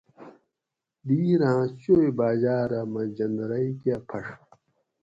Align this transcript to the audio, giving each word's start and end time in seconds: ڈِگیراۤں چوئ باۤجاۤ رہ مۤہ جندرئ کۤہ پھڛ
ڈِگیراۤں 1.05 1.61
چوئ 1.81 2.07
باۤجاۤ 2.17 2.63
رہ 2.71 2.81
مۤہ 2.91 3.03
جندرئ 3.17 3.67
کۤہ 3.81 3.97
پھڛ 4.07 4.25